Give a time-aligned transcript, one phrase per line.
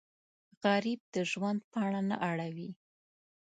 [0.63, 2.69] غریب د ژوند پاڼه نه اړوي